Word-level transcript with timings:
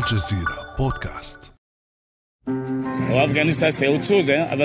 الجزيرة 0.00 0.74
بودكاست. 0.78 1.52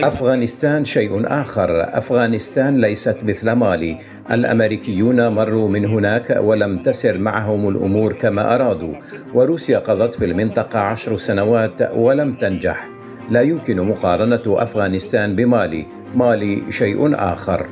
أفغانستان 0.03 0.85
شيء 0.85 1.41
آخر. 1.41 1.97
أفغانستان 1.97 2.81
ليست 2.81 3.23
مثل 3.23 3.51
مالي. 3.51 3.97
الأمريكيون 4.31 5.27
مروا 5.27 5.69
من 5.69 5.85
هناك 5.85 6.37
ولم 6.41 6.77
تسر 6.77 7.17
معهم 7.17 7.69
الأمور 7.69 8.13
كما 8.13 8.55
أرادوا. 8.55 8.95
وروسيا 9.33 9.79
قضت 9.79 10.15
في 10.15 10.25
المنطقة 10.25 10.79
عشر 10.79 11.17
سنوات 11.17 11.91
ولم 11.95 12.35
تنجح. 12.35 12.87
لا 13.29 13.41
يمكن 13.41 13.81
مقارنة 13.81 14.43
أفغانستان 14.47 15.35
بمالي. 15.35 15.85
مالي 16.15 16.71
شيء 16.71 17.15
آخر. 17.15 17.69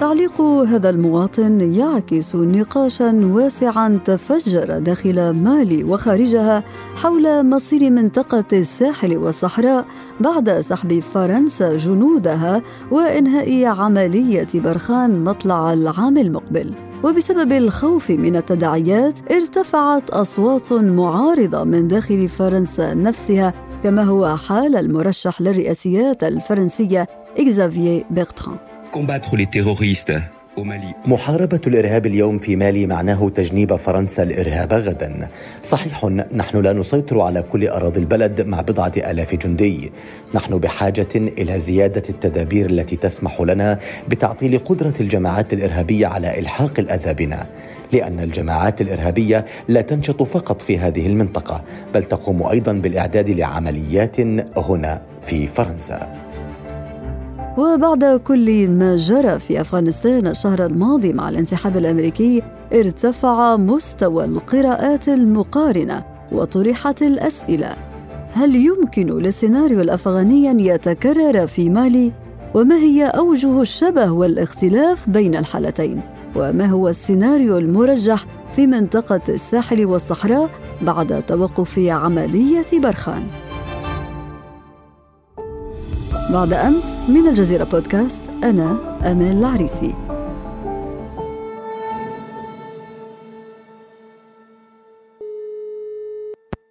تعليق 0.00 0.40
هذا 0.40 0.90
المواطن 0.90 1.74
يعكس 1.74 2.34
نقاشا 2.34 3.20
واسعا 3.24 4.00
تفجر 4.04 4.78
داخل 4.78 5.30
مالي 5.30 5.84
وخارجها 5.84 6.64
حول 6.96 7.46
مصير 7.46 7.90
منطقة 7.90 8.44
الساحل 8.52 9.16
والصحراء 9.16 9.84
بعد 10.20 10.60
سحب 10.60 11.00
فرنسا 11.00 11.76
جنودها 11.76 12.62
وإنهاء 12.90 13.64
عملية 13.64 14.48
برخان 14.54 15.24
مطلع 15.24 15.72
العام 15.72 16.18
المقبل. 16.18 16.74
وبسبب 17.04 17.52
الخوف 17.52 18.10
من 18.10 18.36
التداعيات 18.36 19.32
ارتفعت 19.32 20.10
أصوات 20.10 20.72
معارضة 20.72 21.64
من 21.64 21.88
داخل 21.88 22.28
فرنسا 22.28 22.94
نفسها 22.94 23.54
كما 23.82 24.02
هو 24.02 24.36
حال 24.36 24.76
المرشح 24.76 25.40
للرئاسيات 25.40 26.24
الفرنسية 26.24 27.08
les 27.36 27.58
terroristes 27.58 28.69
محاربة 31.06 31.60
الإرهاب 31.66 32.06
اليوم 32.06 32.38
في 32.38 32.56
مالي 32.56 32.86
معناه 32.86 33.28
تجنيب 33.28 33.76
فرنسا 33.76 34.22
الإرهاب 34.22 34.72
غدا. 34.72 35.28
صحيح 35.64 36.04
نحن 36.32 36.62
لا 36.62 36.72
نسيطر 36.72 37.20
على 37.20 37.42
كل 37.42 37.68
أراضي 37.68 38.00
البلد 38.00 38.40
مع 38.40 38.60
بضعة 38.60 38.92
آلاف 38.96 39.34
جندي. 39.34 39.92
نحن 40.34 40.58
بحاجة 40.58 41.08
إلى 41.16 41.60
زيادة 41.60 42.02
التدابير 42.08 42.70
التي 42.70 42.96
تسمح 42.96 43.40
لنا 43.40 43.78
بتعطيل 44.08 44.58
قدرة 44.58 44.94
الجماعات 45.00 45.52
الإرهابية 45.52 46.06
على 46.06 46.38
إلحاق 46.38 46.80
الأذى 46.80 47.14
بنا 47.14 47.46
لأن 47.92 48.20
الجماعات 48.20 48.80
الإرهابية 48.80 49.44
لا 49.68 49.80
تنشط 49.80 50.22
فقط 50.22 50.62
في 50.62 50.78
هذه 50.78 51.06
المنطقة 51.06 51.64
بل 51.94 52.04
تقوم 52.04 52.42
أيضا 52.42 52.72
بالإعداد 52.72 53.30
لعمليات 53.30 54.20
هنا 54.56 55.02
في 55.22 55.46
فرنسا. 55.46 56.19
وبعد 57.60 58.04
كل 58.04 58.68
ما 58.68 58.96
جرى 58.96 59.38
في 59.38 59.60
أفغانستان 59.60 60.26
الشهر 60.26 60.66
الماضي 60.66 61.12
مع 61.12 61.28
الانسحاب 61.28 61.76
الأمريكي 61.76 62.42
ارتفع 62.72 63.56
مستوى 63.56 64.24
القراءات 64.24 65.08
المقارنة 65.08 66.04
وطرحت 66.32 67.02
الأسئلة. 67.02 67.76
هل 68.32 68.56
يمكن 68.56 69.06
للسيناريو 69.06 69.80
الأفغاني 69.80 70.50
أن 70.50 70.60
يتكرر 70.60 71.46
في 71.46 71.70
مالي؟ 71.70 72.12
وما 72.54 72.76
هي 72.76 73.04
أوجه 73.04 73.60
الشبه 73.60 74.10
والاختلاف 74.10 75.08
بين 75.08 75.36
الحالتين؟ 75.36 76.00
وما 76.36 76.66
هو 76.66 76.88
السيناريو 76.88 77.58
المرجح 77.58 78.24
في 78.56 78.66
منطقة 78.66 79.20
الساحل 79.28 79.86
والصحراء 79.86 80.50
بعد 80.82 81.22
توقف 81.26 81.78
عملية 81.78 82.66
برخان؟ 82.72 83.22
بعد 86.32 86.52
أمس 86.52 86.84
من 87.08 87.28
الجزيرة 87.28 87.64
بودكاست 87.64 88.22
أنا 88.44 88.98
أمال 89.12 89.36
العريسي. 89.36 89.94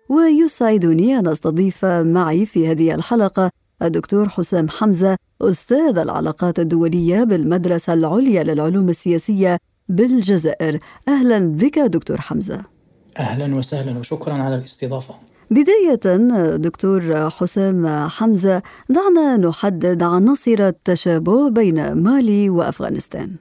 ويسعدني 0.10 1.20
أن 1.20 1.28
أستضيف 1.28 1.86
معي 1.86 2.46
في 2.46 2.72
هذه 2.72 2.96
الحلقة 2.96 3.52
الدكتور 3.82 4.30
حسام 4.30 4.70
حمزة 4.70 5.18
أستاذ 5.42 5.98
العلاقات 5.98 6.60
الدولية 6.60 7.24
بالمدرسة 7.24 7.94
العليا 7.94 8.44
للعلوم 8.44 8.90
السياسية 8.90 9.58
بالجزائر. 9.90 10.80
أهلا 11.08 11.40
بك 11.40 11.80
دكتور 11.80 12.22
حمزة. 12.22 12.62
أهلا 13.20 13.56
وسهلا 13.56 14.00
وشكرا 14.00 14.34
على 14.34 14.56
الاستضافة. 14.56 15.29
بداية 15.52 16.18
دكتور 16.56 17.30
حسام 17.30 18.08
حمزة 18.08 18.62
دعنا 18.90 19.38
نحدد 19.38 20.04
عناصر 20.04 20.68
التشابه 20.68 21.50
بين 21.50 21.92
مالي 21.92 22.50
وأفغانستان. 22.50 23.36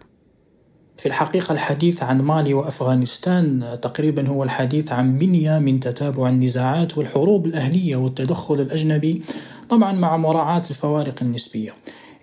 في 0.96 1.06
الحقيقة 1.06 1.52
الحديث 1.52 2.02
عن 2.02 2.20
مالي 2.20 2.54
وأفغانستان 2.54 3.78
تقريبا 3.82 4.28
هو 4.28 4.44
الحديث 4.44 4.92
عن 4.92 5.18
بنية 5.18 5.58
من 5.58 5.80
تتابع 5.80 6.28
النزاعات 6.28 6.98
والحروب 6.98 7.46
الأهلية 7.46 7.96
والتدخل 7.96 8.60
الأجنبي 8.60 9.22
طبعا 9.68 9.92
مع 9.92 10.16
مراعاة 10.16 10.62
الفوارق 10.70 11.14
النسبية. 11.22 11.72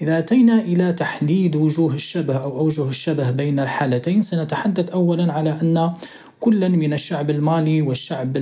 إذا 0.01 0.19
أتينا 0.19 0.59
إلى 0.61 0.93
تحديد 0.93 1.55
وجوه 1.55 1.93
الشبه 1.93 2.37
أو 2.37 2.59
أوجه 2.59 2.89
الشبه 2.89 3.31
بين 3.31 3.59
الحالتين 3.59 4.21
سنتحدث 4.21 4.89
أولا 4.89 5.33
على 5.33 5.57
أن 5.61 5.93
كلا 6.39 6.67
من 6.67 6.93
الشعب 6.93 7.29
المالي 7.29 7.81
والشعب 7.81 8.37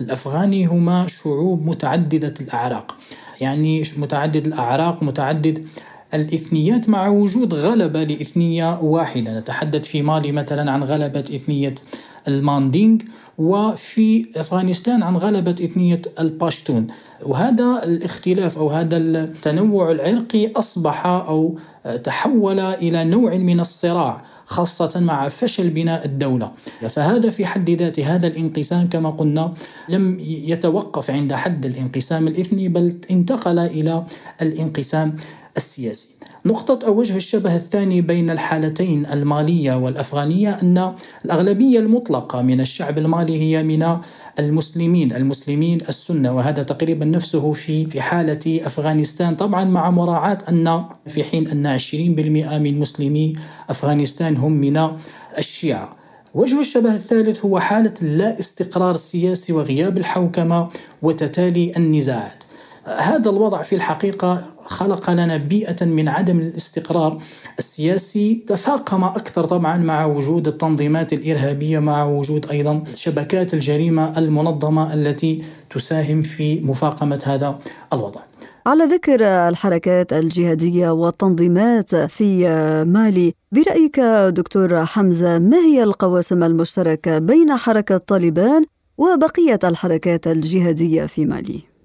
الأفغاني 0.00 0.66
هما 0.66 1.06
شعوب 1.06 1.66
متعددة 1.66 2.34
الأعراق. 2.40 2.96
يعني 3.40 3.82
متعدد 3.96 4.46
الأعراق 4.46 5.02
متعدد 5.02 5.66
الإثنيات 6.14 6.88
مع 6.88 7.08
وجود 7.08 7.54
غلبة 7.54 8.04
لإثنية 8.04 8.80
واحدة. 8.80 9.38
نتحدث 9.40 9.84
في 9.86 10.02
مالي 10.02 10.32
مثلا 10.32 10.70
عن 10.70 10.82
غلبة 10.82 11.20
إثنية 11.20 11.74
الماندينغ 12.28 12.98
وفي 13.38 14.26
أفغانستان 14.36 15.02
عن 15.02 15.16
غلبة 15.16 15.50
إثنية 15.50 16.02
الباشتون. 16.20 16.86
وهذا 17.22 17.80
الاختلاف 17.84 18.58
أو 18.58 18.70
هذا 18.70 18.96
التنوع 18.96 19.90
العرقي 19.90 20.52
أصبح 20.52 21.06
أو 21.06 21.58
تحول 22.04 22.60
إلى 22.60 23.04
نوع 23.04 23.36
من 23.36 23.60
الصراع 23.60 24.24
خاصة 24.44 25.00
مع 25.00 25.28
فشل 25.28 25.70
بناء 25.70 26.04
الدولة. 26.04 26.52
فهذا 26.88 27.30
في 27.30 27.46
حد 27.46 27.70
ذاته 27.70 28.14
هذا 28.14 28.26
الانقسام 28.26 28.86
كما 28.86 29.10
قلنا 29.10 29.54
لم 29.88 30.20
يتوقف 30.20 31.10
عند 31.10 31.32
حد 31.32 31.66
الانقسام 31.66 32.28
الإثني 32.28 32.68
بل 32.68 32.96
انتقل 33.10 33.58
إلى 33.58 34.04
الانقسام 34.42 35.16
السياسي. 35.56 36.08
نقطة 36.46 36.86
أو 36.86 36.98
وجه 36.98 37.16
الشبه 37.16 37.56
الثاني 37.56 38.00
بين 38.00 38.30
الحالتين 38.30 39.06
المالية 39.06 39.74
والأفغانية 39.74 40.50
أن 40.62 40.94
الأغلبية 41.24 41.78
المطلقة 41.78 42.42
من 42.42 42.60
الشعب 42.60 42.98
المالي 42.98 43.40
هي 43.40 43.62
من 43.62 43.98
المسلمين 44.38 45.12
المسلمين 45.12 45.78
السنة 45.88 46.32
وهذا 46.32 46.62
تقريبا 46.62 47.04
نفسه 47.04 47.52
في 47.52 47.86
في 47.86 48.00
حالة 48.00 48.60
أفغانستان. 48.66 49.36
طبعا 49.36 49.64
مع 49.64 49.90
مراعاة 49.90 50.38
أن 50.48 50.84
في 51.06 51.24
حين 51.24 51.48
أن 51.48 51.78
20% 51.78 51.90
من 52.58 52.78
مسلمي 52.78 53.32
أفغانستان 53.70 54.36
هم 54.36 54.52
من 54.52 54.90
الشيعة. 55.38 55.92
وجه 56.34 56.60
الشبه 56.60 56.94
الثالث 56.94 57.44
هو 57.44 57.58
حالة 57.58 57.94
اللا 58.02 58.38
استقرار 58.38 58.94
السياسي 58.94 59.52
وغياب 59.52 59.98
الحوكمة 59.98 60.68
وتتالي 61.02 61.72
النزاعات. 61.76 62.45
هذا 62.86 63.30
الوضع 63.30 63.62
في 63.62 63.74
الحقيقة 63.74 64.42
خلق 64.64 65.10
لنا 65.10 65.36
بيئة 65.36 65.84
من 65.84 66.08
عدم 66.08 66.38
الاستقرار 66.38 67.18
السياسي 67.58 68.44
تفاقم 68.46 69.04
أكثر 69.04 69.44
طبعا 69.44 69.76
مع 69.76 70.06
وجود 70.06 70.48
التنظيمات 70.48 71.12
الإرهابية 71.12 71.78
مع 71.78 72.04
وجود 72.04 72.50
أيضا 72.50 72.84
شبكات 72.94 73.54
الجريمة 73.54 74.18
المنظمة 74.18 74.94
التي 74.94 75.44
تساهم 75.70 76.22
في 76.22 76.60
مفاقمة 76.60 77.22
هذا 77.26 77.58
الوضع 77.92 78.20
على 78.66 78.84
ذكر 78.84 79.22
الحركات 79.22 80.12
الجهادية 80.12 80.90
والتنظيمات 80.90 81.94
في 81.94 82.48
مالي 82.86 83.34
برأيك 83.52 84.00
دكتور 84.28 84.86
حمزة 84.86 85.38
ما 85.38 85.56
هي 85.56 85.82
القواسم 85.82 86.42
المشتركة 86.42 87.18
بين 87.18 87.56
حركة 87.56 87.96
طالبان 87.96 88.64
وبقية 88.98 89.58
الحركات 89.64 90.26
الجهادية 90.26 91.06
في 91.06 91.26
مالي؟ 91.26 91.75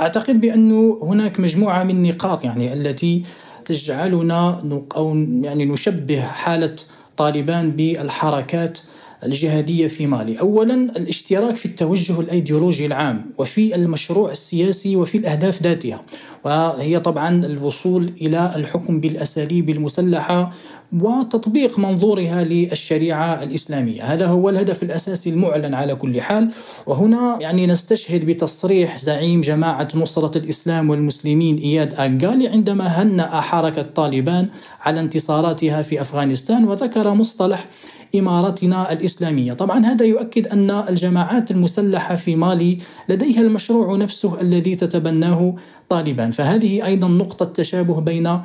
أعتقد 0.00 0.40
بانه 0.40 0.98
هناك 1.02 1.40
مجموعة 1.40 1.84
من 1.84 1.90
النقاط 1.90 2.44
يعني 2.44 2.72
التي 2.72 3.22
تجعلنا 3.64 4.62
أو 4.96 5.14
يعني 5.16 5.64
نشبه 5.64 6.20
حالة 6.20 6.74
طالبان 7.16 7.70
بالحركات 7.70 8.78
الجهادية 9.26 9.86
في 9.86 10.06
مالي، 10.06 10.40
اولا 10.40 10.74
الاشتراك 10.74 11.56
في 11.56 11.66
التوجه 11.66 12.20
الأيديولوجي 12.20 12.86
العام 12.86 13.30
وفي 13.38 13.74
المشروع 13.74 14.30
السياسي 14.30 14.96
وفي 14.96 15.18
الأهداف 15.18 15.62
ذاتها، 15.62 16.00
وهي 16.44 17.00
طبعا 17.00 17.46
الوصول 17.46 18.12
إلى 18.20 18.52
الحكم 18.56 19.00
بالأساليب 19.00 19.70
المسلحة 19.70 20.52
وتطبيق 20.92 21.78
منظورها 21.78 22.44
للشريعة 22.44 23.42
الإسلامية، 23.42 24.12
هذا 24.12 24.26
هو 24.26 24.48
الهدف 24.48 24.82
الأساسي 24.82 25.30
المعلن 25.30 25.74
على 25.74 25.94
كل 25.94 26.20
حال، 26.20 26.50
وهنا 26.86 27.38
يعني 27.40 27.66
نستشهد 27.66 28.26
بتصريح 28.26 28.98
زعيم 28.98 29.40
جماعة 29.40 29.88
نصرة 29.94 30.38
الإسلام 30.38 30.90
والمسلمين 30.90 31.56
إياد 31.56 31.94
اغالي 31.94 32.48
عندما 32.48 32.86
هنأ 32.86 33.40
حركة 33.40 33.82
طالبان 33.82 34.48
على 34.80 35.00
انتصاراتها 35.00 35.82
في 35.82 36.00
أفغانستان 36.00 36.68
وذكر 36.68 37.14
مصطلح 37.14 37.66
إمارتنا 38.14 38.92
الإسلامية. 38.92 39.52
طبعا 39.52 39.86
هذا 39.86 40.04
يؤكد 40.04 40.46
أن 40.46 40.70
الجماعات 40.70 41.50
المسلحة 41.50 42.14
في 42.14 42.36
مالي 42.36 42.78
لديها 43.08 43.40
المشروع 43.40 43.96
نفسه 43.96 44.40
الذي 44.40 44.76
تتبناه 44.76 45.54
طالبان 45.88 46.30
فهذه 46.30 46.84
أيضا 46.84 47.08
نقطة 47.08 47.44
تشابه 47.44 48.00
بين 48.00 48.40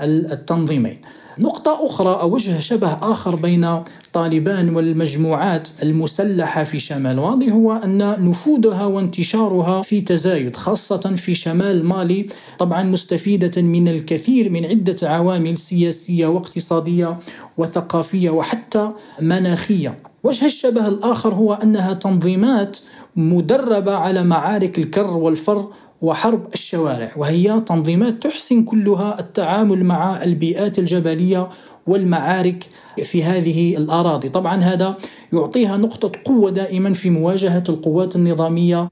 التنظيمين. 0.00 0.98
نقطة 1.38 1.86
أخرى 1.86 2.20
أو 2.20 2.34
وجه 2.34 2.60
شبه 2.60 2.98
آخر 3.02 3.36
بين 3.36 3.82
طالبان 4.12 4.76
والمجموعات 4.76 5.68
المسلحة 5.82 6.64
في 6.64 6.78
شمال 6.78 7.16
مالي 7.16 7.52
هو 7.52 7.72
أن 7.72 8.28
نفوذها 8.28 8.84
وانتشارها 8.84 9.82
في 9.82 10.00
تزايد 10.00 10.56
خاصة 10.56 10.98
في 11.16 11.34
شمال 11.34 11.84
مالي 11.84 12.26
طبعا 12.58 12.82
مستفيدة 12.82 13.62
من 13.62 13.88
الكثير 13.88 14.50
من 14.50 14.66
عدة 14.66 14.96
عوامل 15.02 15.56
سياسية 15.58 16.26
واقتصادية 16.26 17.18
وثقافية 17.58 18.30
وحتى 18.30 18.88
مناخية. 19.20 19.96
وجه 20.22 20.46
الشبه 20.46 20.88
الآخر 20.88 21.34
هو 21.34 21.54
أنها 21.54 21.92
تنظيمات 21.92 22.78
مدربة 23.16 23.94
على 23.94 24.24
معارك 24.24 24.78
الكر 24.78 25.16
والفر 25.16 25.68
وحرب 26.02 26.46
الشوارع 26.54 27.12
وهي 27.16 27.60
تنظيمات 27.60 28.22
تحسن 28.22 28.62
كلها 28.62 29.20
التعامل 29.20 29.84
مع 29.84 30.22
البيئات 30.22 30.78
الجبلية 30.78 31.48
والمعارك 31.86 32.68
في 33.02 33.24
هذه 33.24 33.76
الأراضي، 33.76 34.28
طبعا 34.28 34.56
هذا 34.56 34.96
يعطيها 35.32 35.76
نقطة 35.76 36.12
قوة 36.24 36.50
دائما 36.50 36.92
في 36.92 37.10
مواجهة 37.10 37.64
القوات 37.68 38.16
النظامية. 38.16 38.90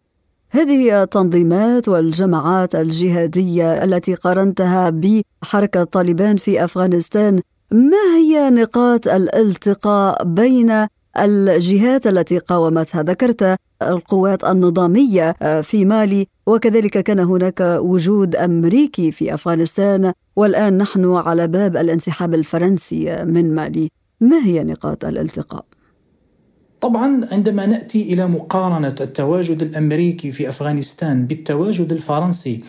هذه 0.50 1.02
التنظيمات 1.02 1.88
والجماعات 1.88 2.74
الجهادية 2.74 3.84
التي 3.84 4.14
قارنتها 4.14 4.90
بحركة 4.90 5.84
طالبان 5.84 6.36
في 6.36 6.64
أفغانستان. 6.64 7.40
ما 7.70 8.16
هي 8.16 8.50
نقاط 8.50 9.08
الالتقاء 9.08 10.24
بين 10.24 10.86
الجهات 11.18 12.06
التي 12.06 12.38
قاومتها. 12.38 13.02
ذكرت 13.02 13.56
القوات 13.82 14.44
النظامية 14.44 15.36
آه، 15.42 15.60
في 15.60 15.84
مالي 15.84 16.26
وكذلك 16.46 16.98
كان 16.98 17.18
هناك 17.18 17.60
وجود 17.60 18.36
أمريكي 18.36 19.12
في 19.12 19.34
أفغانستان. 19.34 20.12
والآن 20.36 20.78
نحن 20.78 21.14
على 21.14 21.46
باب 21.46 21.76
الانسحاب 21.76 22.34
الفرنسي 22.34 23.24
من 23.24 23.54
مالي. 23.54 23.90
ما 24.20 24.44
هي 24.44 24.64
نقاط 24.64 25.04
الالتقاء؟ 25.04 25.64
طبعا 26.80 27.20
عندما 27.32 27.66
نأتي 27.66 28.12
إلى 28.12 28.26
مقارنة 28.26 28.94
التواجد 29.00 29.62
الأمريكي 29.62 30.30
في 30.30 30.48
أفغانستان 30.48 31.26
بالتواجد 31.26 31.92
الفرنسي 31.92 32.62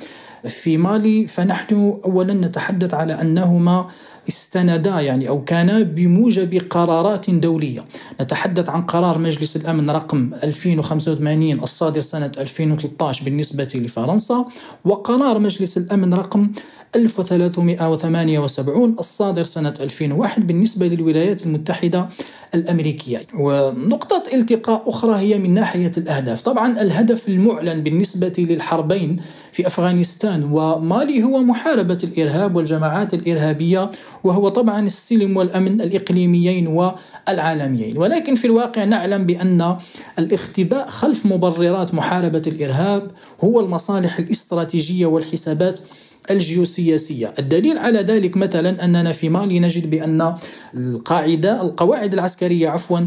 في 0.48 0.77
مالي 0.77 1.27
فنحن 1.27 2.00
اولا 2.06 2.33
نتحدث 2.33 2.94
على 2.94 3.21
أنهما 3.21 3.88
استندا 4.30 5.01
يعني 5.01 5.30
أو 5.30 5.44
كانا 5.44 5.81
بموجب 5.81 6.62
قرارات 6.69 7.30
دولية. 7.30 7.81
نتحدث 8.22 8.69
عن 8.69 8.81
قرار 8.81 9.18
مجلس 9.18 9.56
الأمن 9.56 9.89
رقم 9.89 10.31
2085 10.44 11.63
الصادر 11.63 12.01
سنة 12.01 12.31
2013 12.38 13.25
بالنسبة 13.25 13.68
لفرنسا 13.75 14.45
وقرار 14.86 15.39
مجلس 15.39 15.77
الأمن 15.77 16.13
رقم 16.13 16.50
1378 16.95 18.95
الصادر 19.00 19.44
سنة 19.44 19.74
2001 19.80 20.48
بالنسبة 20.48 20.88
للولايات 20.88 21.45
المتحدة 21.45 22.10
الأمريكية. 22.56 23.19
ونقطة 23.39 24.24
التقاء 24.33 24.89
أخرى 24.89 25.16
هي 25.16 25.38
من 25.38 25.54
ناحية 25.54 25.92
الأهداف. 25.98 26.42
طبعا 26.42 26.81
الهدف 26.81 27.27
المعلن 27.27 27.83
بالنسبة 27.83 28.33
للحربين 28.38 29.18
في 29.51 29.68
أفغانستان 29.68 30.44
ومالي 30.44 31.24
هو 31.24 31.39
محاربة 31.39 31.98
الإرهاب 32.04 32.56
والجماعات 32.56 33.13
الإرهابية 33.13 33.92
وهو 34.25 34.50
طبعا 34.50 34.86
السلم 34.86 35.38
والأمن 35.38 35.81
الإقليميين 35.81 36.68
والعالميين. 36.68 37.98
ولكن 37.98 38.36
في 38.36 38.45
الواقع 38.45 38.83
نعلم 38.83 39.25
بأن 39.25 39.77
الاختباء 40.19 40.89
خلف 40.89 41.25
مبررات 41.25 41.94
محاربة 41.94 42.42
الإرهاب 42.48 43.12
هو 43.44 43.60
المصالح 43.60 44.19
الاستراتيجية 44.19 45.06
والحسابات 45.06 45.80
الجيوسياسية. 46.31 47.33
الدليل 47.39 47.77
على 47.77 48.00
ذلك 48.00 48.38
مثلا 48.38 48.86
أننا 48.86 49.12
في 49.12 49.30
مالي 49.30 49.60
نجد 49.60 49.89
بأن 49.89 50.36
القاعدة 50.75 51.62
القواعد 51.62 52.13
العسكرية 52.13 52.69
عفوا 52.69 53.00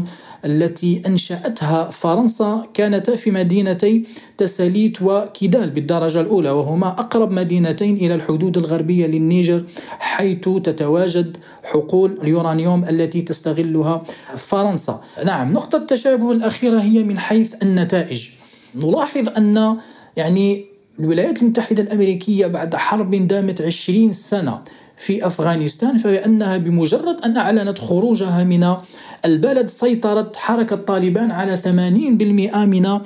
التي 0.45 1.01
أنشأتها 1.07 1.89
فرنسا 1.89 2.63
كانتا 2.73 3.15
في 3.15 3.31
مدينتي 3.31 4.03
تساليت 4.37 5.01
وكيدال 5.01 5.69
بالدرجة 5.69 6.21
الأولى 6.21 6.49
وهما 6.49 6.87
أقرب 6.87 7.31
مدينتين 7.31 7.97
إلى 7.97 8.15
الحدود 8.15 8.57
الغربية 8.57 9.07
للنيجر 9.07 9.65
حيث 9.99 10.49
تتواجد 10.63 11.37
حقول 11.63 12.17
اليورانيوم 12.21 12.83
التي 12.83 13.21
تستغلها 13.21 14.03
فرنسا. 14.37 15.01
نعم 15.25 15.53
نقطة 15.53 15.77
التشابه 15.77 16.31
الأخيرة 16.31 16.79
هي 16.79 17.03
من 17.03 17.17
حيث 17.17 17.55
النتائج. 17.63 18.29
نلاحظ 18.75 19.29
أن 19.37 19.77
يعني 20.17 20.65
الولايات 20.99 21.41
المتحدة 21.41 21.83
الأمريكية 21.83 22.47
بعد 22.47 22.75
حرب 22.75 23.15
دامت 23.15 23.61
عشرين 23.61 24.13
سنة 24.13 24.61
في 24.97 25.25
أفغانستان 25.27 25.97
فبأنها 25.97 26.57
بمجرد 26.57 27.21
أن 27.25 27.37
أعلنت 27.37 27.79
خروجها 27.79 28.43
من 28.43 28.75
البلد 29.25 29.67
سيطرت 29.67 30.35
حركة 30.35 30.75
طالبان 30.75 31.31
على 31.31 31.57
80% 31.57 31.67
من 32.55 32.99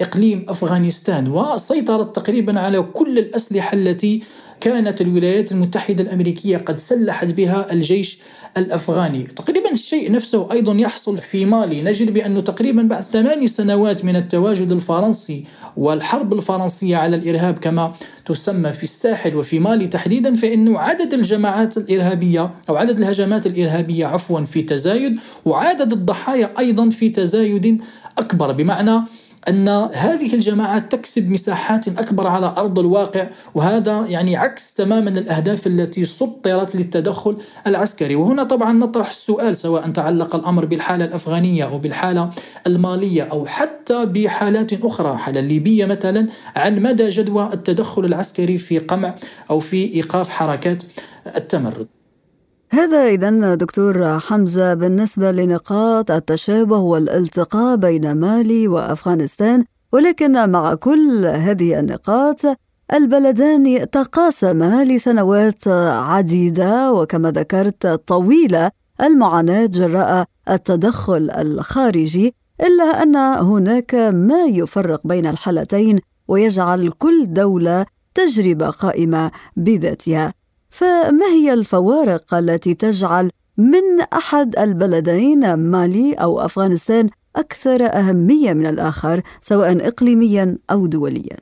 إقليم 0.00 0.46
أفغانستان 0.48 1.28
وسيطرت 1.28 2.16
تقريبا 2.16 2.60
على 2.60 2.82
كل 2.82 3.18
الأسلحة 3.18 3.74
التي 3.74 4.22
كانت 4.60 5.00
الولايات 5.00 5.52
المتحدة 5.52 6.04
الأمريكية 6.04 6.56
قد 6.56 6.80
سلحت 6.80 7.26
بها 7.26 7.72
الجيش 7.72 8.18
الأفغاني. 8.56 9.22
تقريبا 9.22 9.72
الشيء 9.72 10.12
نفسه 10.12 10.52
أيضا 10.52 10.74
يحصل 10.74 11.18
في 11.18 11.44
مالي. 11.44 11.82
نجد 11.82 12.10
بأنه 12.10 12.40
تقريبا 12.40 12.82
بعد 12.82 13.02
ثماني 13.02 13.46
سنوات 13.46 14.04
من 14.04 14.16
التواجد 14.16 14.72
الفرنسي 14.72 15.44
والحرب 15.76 16.32
الفرنسية 16.32 16.96
على 16.96 17.16
الإرهاب 17.16 17.58
كما 17.58 17.94
تسمى 18.26 18.72
في 18.72 18.82
الساحل 18.82 19.36
وفي 19.36 19.58
مالي 19.58 19.86
تحديدا 19.86 20.34
فإنه 20.34 20.78
عدد 20.78 21.14
الجماعات 21.14 21.76
الإرهابية 21.76 22.50
أو 22.68 22.76
عدد 22.76 22.98
الهجمات 22.98 23.46
الإرهابية 23.46 24.06
عفوا 24.06 24.40
في 24.40 24.62
تزايد 24.62 25.18
وعدد 25.44 25.92
الضحايا 25.92 26.50
أيضا 26.58 26.90
في 26.90 27.08
تزايد 27.08 27.82
أكبر. 28.18 28.52
بمعنى 28.52 29.04
أن 29.48 29.68
هذه 29.92 30.34
الجماعات 30.34 30.92
تكسب 30.92 31.30
مساحات 31.30 31.88
أكبر 31.88 32.26
على 32.26 32.54
أرض 32.56 32.78
الواقع 32.78 33.28
وهذا 33.54 34.06
يعني 34.08 34.36
عكس 34.36 34.74
تماما 34.74 35.10
الأهداف 35.10 35.66
التي 35.66 36.04
سطرت 36.04 36.74
للتدخل 36.74 37.36
العسكري. 37.66 38.14
وهنا 38.14 38.42
طبعا 38.42 38.72
نطرح 38.72 39.08
السؤال 39.08 39.56
سواء 39.56 39.90
تعلق 39.90 40.34
الأمر 40.34 40.64
بالحالة 40.64 41.04
الأفغانية 41.04 41.64
أو 41.64 41.78
بالحالة 41.78 42.30
المالية 42.66 43.22
أو 43.22 43.46
حتى 43.46 44.06
بحالات 44.06 44.84
أخرى 44.84 45.16
حالة 45.16 45.40
الليبية 45.40 45.84
مثلا 45.84 46.26
عن 46.56 46.82
مدى 46.82 47.10
جدوى 47.10 47.50
التدخل 47.52 48.04
العسكري 48.04 48.56
في 48.56 48.78
قمع 48.78 49.14
أو 49.50 49.60
في 49.60 49.94
إيقاف 49.94 50.28
حركات 50.28 50.82
التمرد. 51.36 51.97
هذا 52.70 53.08
إذا 53.08 53.54
دكتور 53.54 54.18
حمزة 54.18 54.74
بالنسبة 54.74 55.32
لنقاط 55.32 56.10
التشابه 56.10 56.78
والالتقاء 56.78 57.76
بين 57.76 58.12
مالي 58.12 58.68
وأفغانستان 58.68 59.64
ولكن 59.92 60.50
مع 60.50 60.74
كل 60.74 61.26
هذه 61.26 61.80
النقاط 61.80 62.40
البلدان 62.92 63.90
تقاسما 63.90 64.84
لسنوات 64.84 65.68
عديدة 65.68 66.92
وكما 66.92 67.30
ذكرت 67.30 67.86
طويلة 67.86 68.70
المعاناة 69.02 69.66
جراء 69.66 70.24
التدخل 70.50 71.30
الخارجي 71.30 72.34
إلا 72.60 73.02
أن 73.02 73.16
هناك 73.16 73.94
ما 73.94 74.44
يفرق 74.44 75.06
بين 75.06 75.26
الحالتين 75.26 75.98
ويجعل 76.28 76.90
كل 76.90 77.26
دولة 77.32 77.86
تجربة 78.14 78.70
قائمة 78.70 79.30
بذاتها. 79.56 80.37
فما 80.78 81.26
هي 81.26 81.52
الفوارق 81.52 82.34
التي 82.34 82.74
تجعل 82.74 83.30
من 83.56 84.00
أحد 84.12 84.58
البلدين 84.58 85.54
مالي 85.54 86.12
أو 86.14 86.40
أفغانستان 86.40 87.08
أكثر 87.36 87.86
أهمية 87.86 88.52
من 88.52 88.66
الآخر 88.66 89.22
سواء 89.40 89.88
اقليميا 89.88 90.58
أو 90.70 90.86
دوليا؟ 90.86 91.36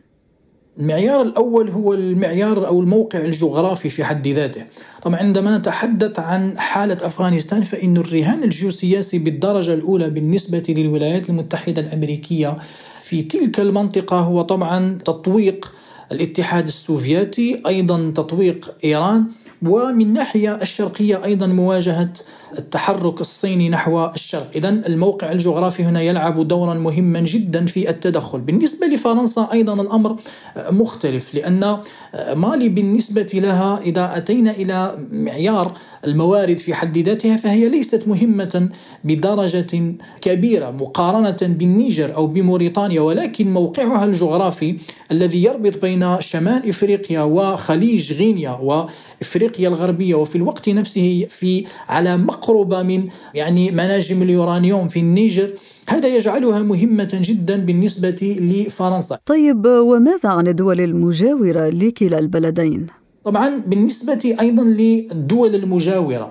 المعيار 0.78 1.22
الأول 1.22 1.70
هو 1.70 1.94
المعيار 1.94 2.66
أو 2.66 2.80
الموقع 2.80 3.18
الجغرافي 3.20 3.88
في 3.88 4.04
حد 4.04 4.28
ذاته. 4.28 4.64
طبعا 5.02 5.16
عندما 5.16 5.58
نتحدث 5.58 6.18
عن 6.18 6.58
حالة 6.58 7.06
أفغانستان 7.06 7.62
فإن 7.62 7.96
الرهان 7.96 8.42
الجيوسياسي 8.44 9.18
بالدرجة 9.18 9.74
الأولى 9.74 10.10
بالنسبة 10.10 10.62
للولايات 10.68 11.30
المتحدة 11.30 11.82
الأمريكية 11.82 12.56
في 13.02 13.22
تلك 13.22 13.60
المنطقة 13.60 14.20
هو 14.20 14.42
طبعا 14.42 14.98
تطويق 15.04 15.72
الاتحاد 16.12 16.66
السوفيتي 16.66 17.62
أيضا 17.66 18.12
تطويق 18.14 18.74
إيران 18.84 19.24
ومن 19.68 20.12
ناحية 20.12 20.54
الشرقية 20.62 21.24
أيضا 21.24 21.46
مواجهة 21.46 22.12
التحرك 22.58 23.20
الصيني 23.20 23.68
نحو 23.68 24.04
الشرق. 24.04 24.50
إذا 24.56 24.68
الموقع 24.68 25.32
الجغرافي 25.32 25.82
هنا 25.82 26.00
يلعب 26.00 26.48
دورا 26.48 26.74
مهما 26.74 27.20
جدا 27.20 27.66
في 27.66 27.90
التدخل. 27.90 28.40
بالنسبة 28.40 28.86
لفرنسا 28.86 29.48
أيضا 29.52 29.82
الأمر 29.82 30.16
مختلف 30.70 31.34
لأن 31.34 31.78
مالي 32.34 32.68
بالنسبة 32.68 33.30
لها 33.34 33.80
إذا 33.80 34.16
أتينا 34.16 34.50
إلى 34.50 35.06
معيار 35.12 35.72
الموارد 36.04 36.58
في 36.58 36.74
حد 36.74 36.98
ذاتها 36.98 37.36
فهي 37.36 37.68
ليست 37.68 38.08
مهمة 38.08 38.68
بدرجة 39.04 39.94
كبيرة 40.20 40.70
مقارنة 40.70 41.36
بالنيجر 41.42 42.14
أو 42.14 42.26
بموريتانيا 42.26 43.00
ولكن 43.00 43.52
موقعها 43.52 44.04
الجغرافي 44.04 44.76
الذي 45.12 45.42
يربط 45.42 45.82
بين 45.82 45.95
شمال 46.20 46.68
إفريقيا 46.68 47.20
وخليج 47.20 48.12
غينيا 48.12 48.50
وإفريقيا 48.50 49.68
الغربية 49.68 50.14
وفي 50.14 50.36
الوقت 50.36 50.68
نفسه 50.68 51.26
في 51.28 51.64
على 51.88 52.16
مقربة 52.16 52.82
من 52.82 53.04
يعني 53.34 53.70
مناجم 53.70 54.22
اليورانيوم 54.22 54.88
في 54.88 55.00
النيجر 55.00 55.50
هذا 55.88 56.08
يجعلها 56.08 56.58
مهمة 56.58 57.10
جدا 57.12 57.56
بالنسبة 57.56 58.36
لفرنسا 58.40 59.18
طيب 59.26 59.66
وماذا 59.66 60.28
عن 60.28 60.46
الدول 60.48 60.80
المجاورة 60.80 61.68
لكلا 61.68 62.18
البلدين؟ 62.18 62.86
طبعا 63.24 63.62
بالنسبة 63.66 64.36
أيضا 64.40 64.62
للدول 64.64 65.54
المجاورة 65.54 66.30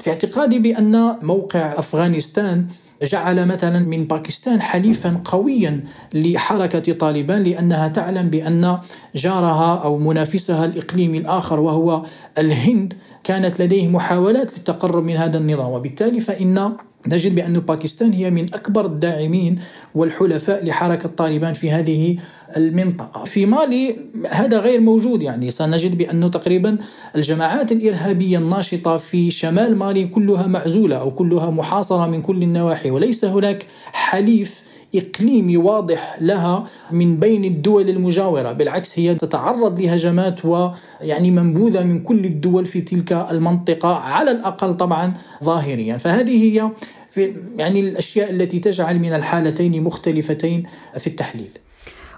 في 0.00 0.10
اعتقادي 0.10 0.58
بأن 0.58 1.16
موقع 1.22 1.78
أفغانستان 1.78 2.66
جعل 3.02 3.46
مثلا 3.46 3.78
من 3.78 4.04
باكستان 4.04 4.60
حليفا 4.60 5.20
قويا 5.24 5.80
لحركة 6.14 6.92
طالبان 6.92 7.42
لأنها 7.42 7.88
تعلم 7.88 8.30
بأن 8.30 8.78
جارها 9.14 9.76
أو 9.84 9.98
منافسها 9.98 10.64
الإقليمي 10.64 11.18
الآخر 11.18 11.60
وهو 11.60 12.02
الهند 12.38 12.94
كانت 13.24 13.60
لديه 13.60 13.88
محاولات 13.88 14.58
للتقرب 14.58 15.04
من 15.04 15.16
هذا 15.16 15.38
النظام. 15.38 15.72
وبالتالي 15.72 16.20
فإن 16.20 16.72
نجد 17.06 17.34
بأن 17.34 17.52
باكستان 17.52 18.12
هي 18.12 18.30
من 18.30 18.42
أكبر 18.54 18.86
الداعمين 18.86 19.58
والحلفاء 19.94 20.64
لحركة 20.64 21.08
طالبان 21.08 21.52
في 21.52 21.70
هذه 21.70 22.16
المنطقة. 22.56 23.24
في 23.24 23.46
مالي 23.46 23.96
هذا 24.30 24.58
غير 24.58 24.80
موجود 24.80 25.22
يعني. 25.22 25.50
سنجد 25.50 25.98
بأنه 25.98 26.28
تقريبا 26.28 26.78
الجماعات 27.16 27.72
الإرهابية 27.72 28.38
الناشطة 28.38 28.96
في 28.96 29.30
شمال 29.30 29.76
مالي 29.76 30.06
كلها 30.06 30.46
معزولة 30.46 30.96
أو 30.96 31.10
كلها 31.10 31.50
محاصرة 31.50 32.06
من 32.06 32.22
كل 32.22 32.42
النواحي. 32.42 32.87
وليس 32.90 33.24
هناك 33.24 33.66
حليف 33.92 34.62
إقليمي 34.94 35.56
واضح 35.56 36.16
لها 36.20 36.64
من 36.92 37.16
بين 37.16 37.44
الدول 37.44 37.88
المجاورة 37.88 38.52
بالعكس 38.52 38.98
هي 38.98 39.14
تتعرض 39.14 39.80
لهجمات 39.80 40.44
ويعني 40.44 41.30
منبوذة 41.30 41.82
من 41.82 42.02
كل 42.02 42.24
الدول 42.24 42.66
في 42.66 42.80
تلك 42.80 43.12
المنطقة 43.12 43.94
على 43.94 44.30
الأقل 44.30 44.74
طبعا 44.74 45.14
ظاهريا. 45.44 45.96
فهذه 45.96 46.42
هي 46.44 46.70
في 47.10 47.34
يعني 47.56 47.80
الأشياء 47.80 48.30
التي 48.30 48.58
تجعل 48.58 48.98
من 48.98 49.12
الحالتين 49.12 49.82
مختلفتين 49.82 50.62
في 50.98 51.06
التحليل. 51.06 51.50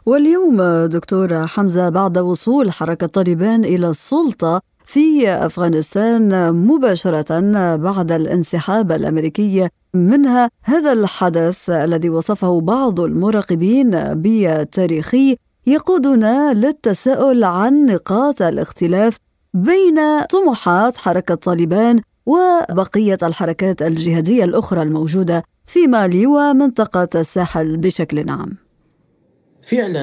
واليوم 0.06 0.62
دكتور 0.86 1.46
حمزة 1.46 1.88
بعد 1.88 2.18
وصول 2.18 2.72
حركة 2.72 3.06
طالبان 3.06 3.64
إلى 3.64 3.90
السلطة 3.90 4.62
في 4.84 5.28
أفغانستان 5.28 6.54
مباشرة 6.54 7.40
بعد 7.76 8.12
الانسحاب 8.12 8.92
الأمريكي 8.92 9.68
منها 9.94 10.50
هذا 10.62 10.92
الحدث 10.92 11.70
الذي 11.70 12.10
وصفه 12.10 12.60
بعض 12.60 13.00
المراقبين 13.00 13.90
بتاريخي 13.94 15.36
يقودنا 15.66 16.54
للتساؤل 16.54 17.44
عن 17.44 17.86
نقاط 17.86 18.42
الاختلاف 18.42 19.16
بين 19.54 20.24
طموحات 20.30 20.96
حركة 20.96 21.34
طالبان 21.34 22.00
وبقية 22.26 23.18
الحركات 23.22 23.82
الجهادية 23.82 24.44
الأخرى 24.44 24.82
الموجودة 24.82 25.44
في 25.66 25.86
مالي 25.86 26.26
ومنطقة 26.26 27.08
الساحل 27.20 27.76
بشكل 27.76 28.30
عام. 28.30 28.56
فعلا 29.62 30.02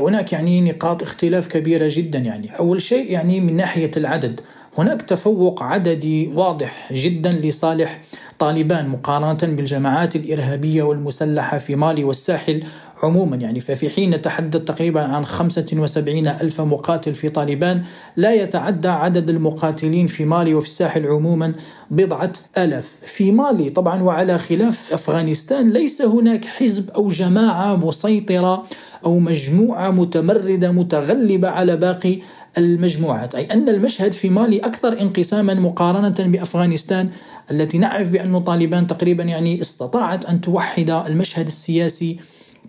هناك 0.00 0.32
يعني 0.32 0.60
نقاط 0.60 1.02
اختلاف 1.02 1.48
كبيرة 1.48 1.88
جدا 1.90 2.18
يعني 2.18 2.58
أول 2.58 2.82
شيء 2.82 3.10
يعني 3.10 3.40
من 3.40 3.56
ناحية 3.56 3.90
العدد 3.96 4.40
هناك 4.78 5.02
تفوق 5.02 5.62
عددي 5.62 6.28
واضح 6.28 6.92
جدا 6.92 7.32
لصالح 7.32 8.00
طالبان 8.38 8.88
مقارنة 8.88 9.54
بالجماعات 9.56 10.16
الإرهابية 10.16 10.82
والمسلحة 10.82 11.58
في 11.58 11.76
مالي 11.76 12.04
والساحل 12.04 12.62
عموما. 13.02 13.36
يعني 13.36 13.60
ففي 13.60 13.90
حين 13.90 14.10
نتحدث 14.10 14.60
تقريبا 14.60 15.00
عن 15.00 15.24
75 15.24 16.26
ألف 16.26 16.60
مقاتل 16.60 17.14
في 17.14 17.28
طالبان 17.28 17.82
لا 18.16 18.34
يتعدى 18.34 18.88
عدد 18.88 19.28
المقاتلين 19.28 20.06
في 20.06 20.24
مالي 20.24 20.54
وفي 20.54 20.66
الساحل 20.66 21.06
عموما 21.06 21.54
بضعة 21.90 22.32
ألاف. 22.58 22.96
في 23.02 23.30
مالي 23.30 23.70
طبعا 23.70 24.02
وعلى 24.02 24.38
خلاف 24.38 24.92
أفغانستان 24.92 25.70
ليس 25.70 26.02
هناك 26.02 26.44
حزب 26.44 26.90
أو 26.90 27.08
جماعة 27.08 27.76
مسيطرة 27.76 28.62
أو 29.04 29.18
مجموعة 29.18 29.90
متمردة 29.90 30.72
متغلبة 30.72 31.48
على 31.48 31.76
باقي 31.76 32.18
المجموعات. 32.58 33.34
أي 33.34 33.44
أن 33.44 33.68
المشهد 33.68 34.12
في 34.12 34.28
مالي 34.28 34.58
أكثر 34.58 35.00
انقساما 35.00 35.54
مقارنة 35.54 36.14
بأفغانستان 36.18 37.10
التي 37.50 37.78
نعرف 37.78 38.10
بأن 38.10 38.40
طالبان 38.40 38.86
تقريبا 38.86 39.22
يعني 39.22 39.60
استطاعت 39.60 40.24
أن 40.24 40.40
توحد 40.40 40.90
المشهد 40.90 41.46
السياسي 41.46 42.18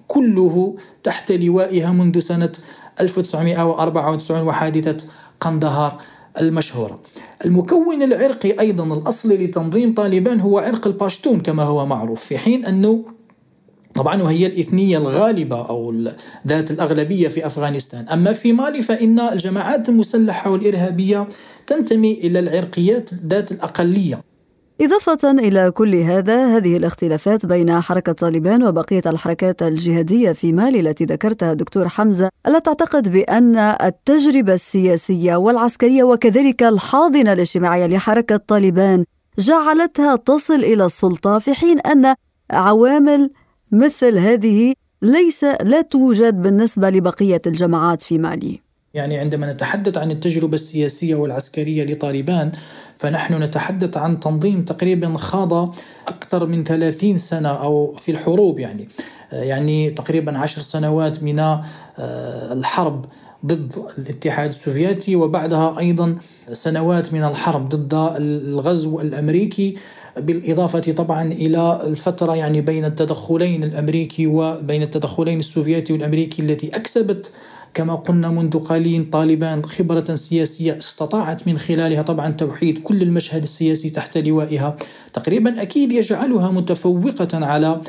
كله 0.07 0.75
تحت 1.03 1.31
لوائها 1.31 1.91
منذ 1.91 2.19
سنة 2.19 2.51
1994 2.99 4.47
وحادثة 4.47 5.07
قندهار 5.39 6.01
المشهورة. 6.41 6.99
المكون 7.45 8.03
العرقي 8.03 8.59
أيضا 8.59 8.97
الأصلي 8.97 9.37
لتنظيم 9.37 9.93
طالبان 9.93 10.39
هو 10.39 10.59
عرق 10.59 10.87
الباشتون 10.87 11.39
كما 11.39 11.63
هو 11.63 11.85
معروف 11.85 12.23
في 12.23 12.37
حين 12.37 12.65
أنه 12.65 13.05
طبعا 13.95 14.23
وهي 14.23 14.45
الإثنية 14.45 14.97
الغالبة 14.97 15.69
أو 15.69 15.93
ذات 16.47 16.71
الأغلبية 16.71 17.27
في 17.27 17.45
أفغانستان. 17.45 18.07
أما 18.07 18.33
في 18.33 18.53
مالي 18.53 18.81
فإن 18.81 19.19
الجماعات 19.19 19.89
المسلحة 19.89 20.51
والإرهابية 20.51 21.27
تنتمي 21.67 22.13
إلى 22.13 22.39
العرقيات 22.39 23.13
ذات 23.13 23.51
الأقلية. 23.51 24.21
إضافة 24.81 25.31
إلى 25.31 25.71
كل 25.71 25.95
هذا 25.95 26.57
هذه 26.57 26.77
الاختلافات 26.77 27.45
بين 27.45 27.81
حركة 27.81 28.11
طالبان 28.11 28.63
وبقية 28.63 29.01
الحركات 29.05 29.61
الجهادية 29.61 30.31
في 30.31 30.53
مالي 30.53 30.79
التي 30.79 31.05
ذكرتها 31.05 31.53
دكتور 31.53 31.89
حمزة 31.89 32.29
ألا 32.47 32.59
تعتقد 32.59 33.11
بأن 33.11 33.55
التجربة 33.57 34.53
السياسية 34.53 35.35
والعسكرية 35.35 36.03
وكذلك 36.03 36.63
الحاضنة 36.63 37.33
الاجتماعية 37.33 37.85
لحركة 37.85 38.37
طالبان 38.37 39.05
جعلتها 39.39 40.15
تصل 40.15 40.55
إلى 40.55 40.85
السلطة 40.85 41.39
في 41.39 41.53
حين 41.53 41.79
أن 41.79 42.15
عوامل 42.51 43.29
مثل 43.73 44.17
هذه 44.17 44.73
ليس 45.01 45.43
لا 45.43 45.81
توجد 45.81 46.41
بالنسبة 46.41 46.89
لبقية 46.89 47.41
الجماعات 47.47 48.01
في 48.01 48.17
مالي. 48.17 48.59
يعني 48.93 49.17
عندما 49.17 49.53
نتحدث 49.53 49.97
عن 49.97 50.11
التجربة 50.11 50.55
السياسية 50.55 51.15
والعسكرية 51.15 51.83
لطالبان 51.83 52.51
فنحن 52.95 53.43
نتحدث 53.43 53.97
عن 53.97 54.19
تنظيم 54.19 54.65
تقريبا 54.65 55.17
خاض 55.17 55.75
أكثر 56.07 56.45
من 56.45 56.63
30 56.63 57.17
سنة 57.17 57.49
أو 57.49 57.95
في 57.95 58.11
الحروب 58.11 58.59
يعني. 58.59 58.87
يعني 59.31 59.89
تقريبا 59.89 60.37
عشر 60.37 60.61
سنوات 60.61 61.23
من 61.23 61.39
آه، 61.39 61.63
الحرب 62.53 63.05
ضد 63.45 63.73
الاتحاد 63.97 64.49
السوفيتي 64.49 65.15
وبعدها 65.15 65.79
أيضا 65.79 66.17
سنوات 66.51 67.13
من 67.13 67.23
الحرب 67.23 67.69
ضد 67.69 67.93
الغزو 67.93 69.01
الأمريكي. 69.01 69.75
بالإضافة 70.17 70.79
طبعا 70.79 71.31
إلى 71.31 71.81
الفترة 71.83 72.35
يعني 72.35 72.61
بين 72.61 72.85
التدخلين 72.85 73.63
الأمريكي 73.63 74.27
وبين 74.27 74.81
التدخلين 74.81 75.39
السوفيتي 75.39 75.93
والأمريكي 75.93 76.41
التي 76.41 76.75
أكسبت 76.75 77.31
كما 77.73 77.95
قلنا 77.95 78.29
منذ 78.29 78.59
قليل 78.59 79.09
طالبان 79.09 79.65
خبرة 79.65 80.15
سياسية 80.15 80.77
استطاعت 80.77 81.47
من 81.47 81.57
خلالها 81.57 82.01
طبعا 82.01 82.31
توحيد 82.31 82.77
كل 82.77 83.01
المشهد 83.01 83.41
السياسي 83.41 83.89
تحت 83.89 84.17
لوائها. 84.17 84.75
تقريبا 85.13 85.61
أكيد 85.61 85.91
يجعلها 85.91 86.51
متفوقة 86.51 87.45
على 87.45 87.79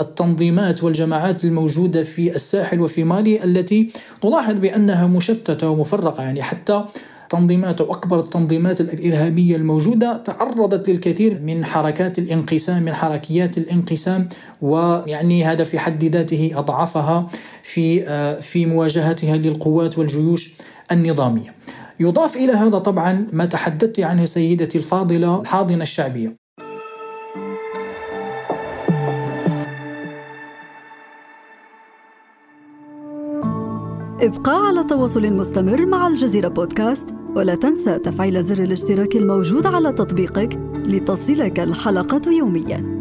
التنظيمات 0.00 0.84
والجماعات 0.84 1.44
الموجودة 1.44 2.02
في 2.02 2.34
الساحل 2.34 2.80
وفي 2.80 3.04
مالي 3.04 3.44
التي 3.44 3.88
نلاحظ 4.24 4.54
بأنها 4.54 5.06
مشتتة 5.06 5.68
ومفرقة 5.68 6.22
يعني 6.22 6.42
حتى 6.42 6.84
تنظيمات 7.28 7.80
أو 7.80 7.92
أكبر 7.92 8.20
التنظيمات 8.20 8.80
الإرهابية 8.80 9.56
الموجودة 9.56 10.16
تعرضت 10.16 10.88
للكثير 10.88 11.40
من 11.40 11.64
حركات 11.64 12.18
الانقسام 12.18 12.82
من 12.82 12.94
حركيات 12.94 13.58
الانقسام 13.58 14.28
ويعني 14.62 15.44
هذا 15.44 15.64
في 15.64 15.78
حد 15.78 16.04
ذاته 16.04 16.50
أضعفها 16.54 17.26
في 17.62 18.08
آه، 18.08 18.40
في 18.40 18.66
مواجهتها 18.66 19.36
للقوات 19.36 19.98
والجيوش 19.98 20.54
النظامية. 20.92 21.54
يضاف 22.00 22.36
إلى 22.36 22.52
هذا 22.52 22.78
طبعا 22.78 23.26
ما 23.32 23.44
تحدثت 23.44 24.00
عنه 24.00 24.24
سيدتي 24.24 24.78
الفاضلة 24.78 25.40
الحاضنة 25.40 25.82
الشعبية 25.82 26.43
ابقى 34.22 34.66
على 34.66 34.84
تواصل 34.84 35.32
مستمر 35.32 35.86
مع 35.86 36.06
الجزيرة 36.06 36.48
بودكاست 36.48 37.08
ولا 37.36 37.54
تنسى 37.54 37.98
تفعيل 37.98 38.42
زر 38.42 38.58
الاشتراك 38.62 39.16
الموجود 39.16 39.66
على 39.66 39.92
تطبيقك 39.92 40.58
لتصلك 40.74 41.60
الحلقة 41.60 42.32
يومياً. 42.32 42.94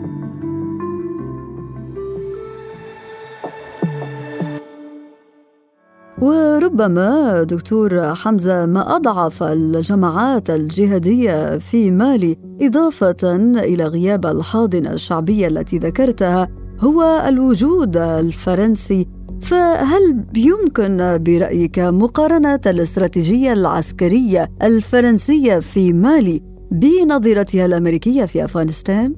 وربما 6.21 7.43
دكتور 7.43 8.15
حمزة 8.15 8.65
ما 8.65 8.95
أضعف 8.95 9.43
الجماعات 9.43 10.49
الجهادية 10.49 11.57
في 11.57 11.91
مالي 11.91 12.37
إضافة 12.61 13.35
إلى 13.55 13.83
غياب 13.83 14.25
الحاضنة 14.25 14.91
الشعبية 14.93 15.47
التي 15.47 15.77
ذكرتها 15.77 16.49
هو 16.79 17.23
الوجود 17.27 17.97
الفرنسي 17.97 19.07
فهل 19.43 20.23
يمكن 20.35 21.17
برأيك 21.23 21.79
مقارنة 21.79 22.59
الاستراتيجية 22.65 23.53
العسكرية 23.53 24.51
الفرنسية 24.63 25.59
في 25.59 25.93
مالي 25.93 26.41
بنظيرتها 26.71 27.65
الأمريكية 27.65 28.25
في 28.25 28.45
أفغانستان؟ 28.45 29.15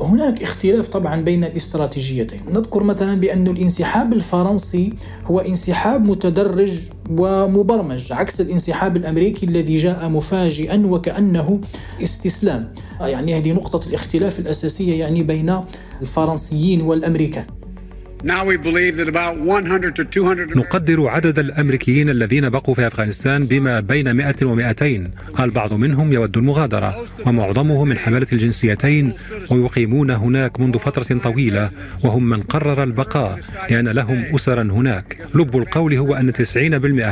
هناك 0.00 0.42
اختلاف 0.42 0.88
طبعا 0.88 1.20
بين 1.20 1.44
الاستراتيجيتين. 1.44 2.38
نذكر 2.48 2.82
مثلا 2.82 3.20
بأن 3.20 3.46
الانسحاب 3.46 4.12
الفرنسي 4.12 4.92
هو 5.24 5.38
انسحاب 5.38 6.04
متدرج 6.10 6.80
ومبرمج 7.10 8.12
عكس 8.12 8.40
الانسحاب 8.40 8.96
الأمريكي 8.96 9.46
الذي 9.46 9.76
جاء 9.76 10.08
مفاجئا 10.08 10.86
وكأنه 10.86 11.60
استسلام. 12.02 12.72
يعني 13.00 13.38
هذه 13.38 13.52
نقطة 13.52 13.88
الاختلاف 13.88 14.38
الأساسية 14.38 15.00
يعني 15.00 15.22
بين 15.22 15.56
الفرنسيين 16.00 16.82
والأمريكان. 16.82 17.46
نقدر 20.56 21.08
عدد 21.08 21.38
الأمريكيين 21.38 22.08
الذين 22.10 22.48
بقوا 22.48 22.74
في 22.74 22.86
أفغانستان 22.86 23.46
بما 23.46 23.80
بين 23.80 24.16
100 24.16 24.32
و200 24.32 25.40
البعض 25.40 25.72
منهم 25.72 26.12
يود 26.12 26.36
المغادرة 26.36 27.04
ومعظمهم 27.26 27.88
من 27.88 27.98
حملة 27.98 28.26
الجنسيتين 28.32 29.12
ويقيمون 29.50 30.10
هناك 30.10 30.60
منذ 30.60 30.78
فترة 30.78 31.18
طويلة 31.18 31.70
وهم 32.04 32.28
من 32.28 32.42
قرر 32.42 32.82
البقاء 32.82 33.38
لأن 33.70 33.88
لهم 33.88 34.24
أسرا 34.34 34.62
هناك. 34.62 35.18
لب 35.34 35.56
القول 35.56 35.94
هو 35.94 36.14
أن 36.14 36.32
90% 36.32 36.56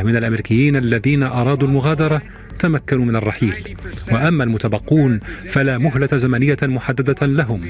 من 0.05 0.17
الأمريكيين 0.17 0.77
الذين 0.77 1.23
أرادوا 1.23 1.69
المغادرة 1.69 2.23
تمكنوا 2.59 3.05
من 3.05 3.17
الرحيل. 3.17 3.77
وأما 4.13 4.45
المتبقون 4.45 5.21
فلا 5.49 5.79
مهلة 5.79 6.09
زمنية 6.13 6.57
محددة 6.63 7.27
لهم. 7.27 7.61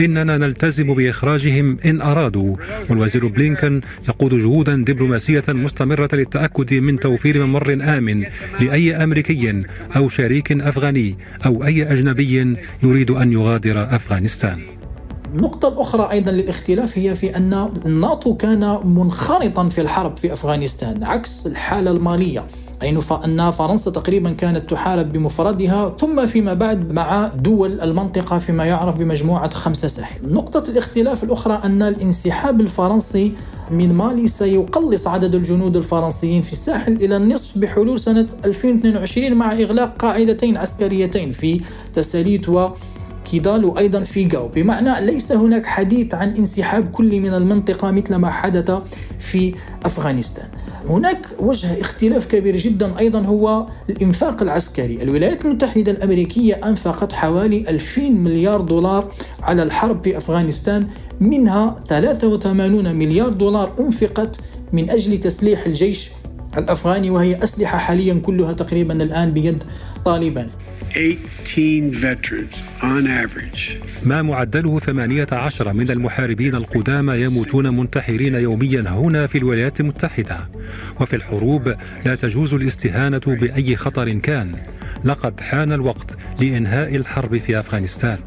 إننا 0.00 0.36
نلتزم 0.38 0.94
بإخراجهم 0.94 1.78
إن 1.84 2.00
أرادوا. 2.00 2.56
والوزير 2.90 3.26
بلينكن 3.26 3.80
يقود 4.08 4.34
جهودا 4.34 4.74
دبلوماسية 4.76 5.42
مستمرة 5.48 6.08
للتأكد 6.12 6.74
من 6.74 7.00
توفير 7.00 7.46
ممر 7.46 7.72
آمن 7.72 8.24
لأي 8.60 9.04
أمريكي 9.04 9.62
أو 9.96 10.08
شريك 10.08 10.52
أفغاني 10.52 11.14
أو 11.46 11.64
أي 11.64 11.92
أجنبي 11.92 12.56
يريد 12.82 13.10
أن 13.10 13.32
يغادر 13.32 13.94
أفغانستان. 13.96 14.73
النقطة 15.34 15.68
الأخرى 15.68 16.10
أيضا 16.10 16.30
للاختلاف 16.30 16.98
هي 16.98 17.14
في 17.14 17.36
أن 17.36 17.70
الناتو 17.86 18.36
كان 18.36 18.78
منخرطا 18.84 19.68
في 19.68 19.80
الحرب 19.80 20.16
في 20.16 20.32
أفغانستان 20.32 21.04
عكس 21.04 21.46
الحالة 21.46 21.90
المالية. 21.90 22.46
أي 22.82 22.98
أن 23.24 23.50
فرنسا 23.50 23.90
تقريبا 23.90 24.30
كانت 24.30 24.70
تحارب 24.70 25.12
بمفردها 25.12 25.96
ثم 26.00 26.26
فيما 26.26 26.54
بعد 26.54 26.92
مع 26.92 27.28
دول 27.28 27.80
المنطقة 27.80 28.38
فيما 28.38 28.64
يعرف 28.64 28.96
بمجموعة 28.96 29.54
خمسة 29.54 29.88
ساحل. 29.88 30.34
نقطة 30.34 30.70
الاختلاف 30.70 31.24
الأخرى 31.24 31.60
أن 31.64 31.82
الانسحاب 31.82 32.60
الفرنسي 32.60 33.32
من 33.70 33.92
مالي 33.92 34.28
سيقلص 34.28 35.06
عدد 35.06 35.34
الجنود 35.34 35.76
الفرنسيين 35.76 36.42
في 36.42 36.52
الساحل 36.52 36.92
إلى 36.92 37.16
النصف 37.16 37.58
بحلول 37.58 37.98
سنة 37.98 38.26
2022 38.44 39.34
مع 39.34 39.52
إغلاق 39.52 39.96
قاعدتين 39.98 40.56
عسكريتين 40.56 41.30
في 41.30 41.60
تساليت 41.94 42.48
و 42.48 42.68
كيدال 43.24 43.64
وأيضا 43.64 44.00
في 44.00 44.24
جاو. 44.24 44.48
بمعنى 44.48 45.06
ليس 45.06 45.32
هناك 45.32 45.66
حديث 45.66 46.14
عن 46.14 46.28
انسحاب 46.28 46.90
كلي 46.90 47.20
من 47.20 47.34
المنطقة 47.34 47.90
مثل 47.90 48.14
ما 48.14 48.30
حدث 48.30 48.70
في 49.18 49.54
أفغانستان. 49.84 50.46
هناك 50.88 51.26
وجه 51.38 51.80
اختلاف 51.80 52.26
كبير 52.26 52.56
جدا 52.56 52.98
أيضا 52.98 53.20
هو 53.20 53.66
الإنفاق 53.90 54.42
العسكري. 54.42 55.02
الولايات 55.02 55.44
المتحدة 55.44 55.92
الأمريكية 55.92 56.54
أنفقت 56.54 57.12
حوالي 57.12 57.70
2000 57.70 58.10
مليار 58.10 58.60
دولار 58.60 59.12
على 59.42 59.62
الحرب 59.62 60.04
في 60.04 60.16
أفغانستان. 60.16 60.86
منها 61.20 61.76
83 61.88 62.94
مليار 62.94 63.28
دولار 63.28 63.72
أنفقت 63.80 64.40
من 64.72 64.90
أجل 64.90 65.18
تسليح 65.18 65.66
الجيش 65.66 66.10
الأفغاني 66.58 67.10
وهي 67.10 67.42
أسلحة 67.42 67.78
حاليا 67.78 68.14
كلها 68.14 68.52
تقريبا 68.52 69.02
الآن 69.02 69.32
بيد 69.32 69.62
طالبان. 70.04 70.48
18 70.94 71.90
veterans 71.92 72.56
on 72.82 73.06
average. 73.06 73.72
ما 74.04 74.22
معدله 74.22 74.78
18 74.78 75.72
من 75.72 75.90
المحاربين 75.90 76.54
القدامى 76.54 77.22
يموتون 77.22 77.76
منتحرين 77.76 78.34
يوميا 78.34 78.80
هنا 78.80 79.26
في 79.26 79.38
الولايات 79.38 79.80
المتحدة. 79.80 80.48
وفي 81.00 81.16
الحروب 81.16 81.74
لا 82.04 82.14
تجوز 82.14 82.54
الاستهانة 82.54 83.22
بأي 83.26 83.76
خطر 83.76 84.12
كان. 84.12 84.56
لقد 85.04 85.40
حان 85.40 85.72
الوقت 85.72 86.16
لإنهاء 86.40 86.96
الحرب 86.96 87.38
في 87.38 87.58
أفغانستان. 87.58 88.18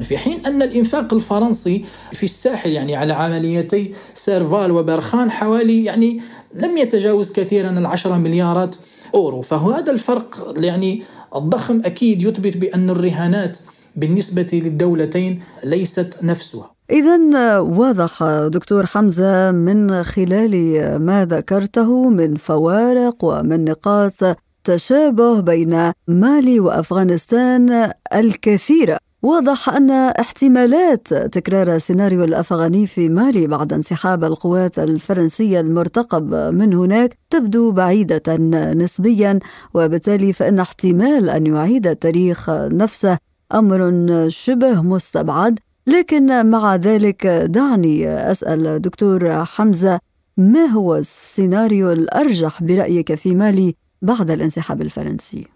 في 0.00 0.18
حين 0.18 0.46
أن 0.46 0.62
الإنفاق 0.62 1.14
الفرنسي 1.14 1.84
في 2.12 2.24
الساحل 2.24 2.70
يعني 2.70 2.96
على 2.96 3.12
عمليتي 3.12 3.92
سيرفال 4.14 4.70
وبرخان 4.72 5.30
حوالي 5.30 5.84
يعني 5.84 6.20
لم 6.54 6.78
يتجاوز 6.78 7.32
كثيرا 7.32 7.70
العشرة 7.70 8.16
مليارات 8.16 8.76
أورو. 9.14 9.40
فهذا 9.40 9.92
الفرق 9.92 10.54
يعني 10.56 11.02
الضخم 11.36 11.82
أكيد 11.84 12.22
يثبت 12.22 12.56
بأن 12.56 12.90
الرهانات 12.90 13.58
بالنسبة 13.96 14.46
للدولتين 14.52 15.38
ليست 15.64 16.18
نفسها. 16.22 16.70
إذا 16.90 17.58
واضح 17.58 18.24
دكتور 18.46 18.86
حمزة 18.86 19.50
من 19.50 20.02
خلال 20.02 20.52
ما 20.98 21.24
ذكرته 21.24 22.08
من 22.08 22.36
فوارق 22.36 23.24
ومن 23.24 23.64
نقاط 23.64 24.38
تشابه 24.64 25.40
بين 25.40 25.92
مالي 26.08 26.60
وأفغانستان 26.60 27.92
الكثيرة. 28.14 29.05
واضح 29.26 29.68
أن 29.68 29.90
احتمالات 29.90 31.14
تكرار 31.14 31.78
سيناريو 31.78 32.24
الأفغاني 32.24 32.86
في 32.86 33.08
مالي 33.08 33.46
بعد 33.46 33.72
انسحاب 33.72 34.24
القوات 34.24 34.78
الفرنسية 34.78 35.60
المرتقب 35.60 36.34
من 36.34 36.74
هناك 36.74 37.18
تبدو 37.30 37.72
بعيدة 37.72 38.36
نسبيا 38.74 39.38
وبالتالي 39.74 40.32
فإن 40.32 40.58
احتمال 40.60 41.30
أن 41.30 41.46
يعيد 41.46 41.86
التاريخ 41.86 42.50
نفسه 42.50 43.18
أمر 43.54 43.92
شبه 44.28 44.82
مستبعد 44.82 45.58
لكن 45.86 46.46
مع 46.46 46.76
ذلك 46.76 47.26
دعني 47.26 48.08
أسأل 48.08 48.82
دكتور 48.82 49.44
حمزة 49.44 50.00
ما 50.36 50.66
هو 50.66 50.96
السيناريو 50.96 51.92
الأرجح 51.92 52.62
برأيك 52.62 53.14
في 53.14 53.34
مالي 53.34 53.74
بعد 54.02 54.30
الانسحاب 54.30 54.82
الفرنسي؟ 54.82 55.55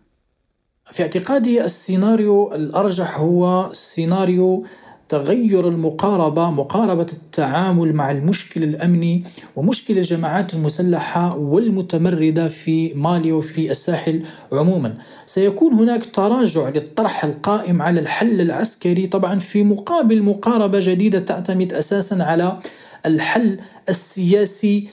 في 0.92 1.02
اعتقادي 1.02 1.64
السيناريو 1.64 2.54
الأرجح 2.54 3.18
هو 3.18 3.70
سيناريو 3.72 4.64
تغير 5.08 5.68
المقاربة 5.68 6.50
مقاربة 6.50 7.06
التعامل 7.12 7.92
مع 7.92 8.10
المشكل 8.10 8.62
الأمني 8.62 9.24
ومشكل 9.56 9.98
الجماعات 9.98 10.54
المسلحة 10.54 11.36
والمتمردة 11.36 12.48
في 12.48 12.94
مالي 12.94 13.32
وفي 13.32 13.70
الساحل 13.70 14.22
عموما. 14.52 14.94
سيكون 15.26 15.72
هناك 15.72 16.04
تراجع 16.04 16.68
للطرح 16.68 17.24
القائم 17.24 17.82
على 17.82 18.00
الحل 18.00 18.40
العسكري 18.40 19.06
طبعا 19.06 19.38
في 19.38 19.62
مقابل 19.62 20.22
مقاربة 20.22 20.78
جديدة 20.82 21.18
تعتمد 21.18 21.72
أساسا 21.72 22.14
على 22.14 22.58
الحل 23.06 23.60
السياسي 23.88 24.88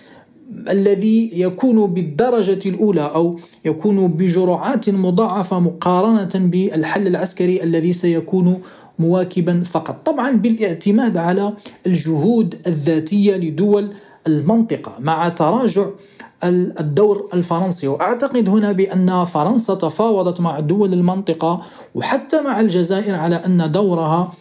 الذي 0.70 1.42
يكون 1.42 1.94
بالدرجة 1.94 2.70
الأولى 2.70 3.02
أو 3.02 3.36
يكون 3.66 4.08
بجرعات 4.08 4.90
مضاعفة 4.90 5.60
مقارنة 5.60 6.30
بالحل 6.36 7.08
العسكري 7.08 7.64
الذي 7.64 7.94
سيكون 7.94 8.62
مواكبا 9.00 9.64
فقط. 9.64 9.96
طبعا 10.06 10.32
بالاعتماد 10.32 11.18
على 11.18 11.54
الجهود 11.88 12.56
الذاتية 12.68 13.36
لدول 13.36 13.94
المنطقة 14.28 14.96
مع 15.00 15.30
تراجع 15.30 15.86
الدور 16.44 17.30
الفرنسي. 17.34 17.88
وأعتقد 17.88 18.50
هنا 18.50 18.72
بأن 18.72 19.24
فرنسا 19.24 19.76
تفاوضت 19.76 20.42
مع 20.42 20.60
دول 20.60 20.94
المنطقة 20.94 21.62
وحتى 21.96 22.42
مع 22.42 22.60
الجزائر 22.60 23.16
على 23.16 23.36
أن 23.36 23.72
دورها 23.72 24.32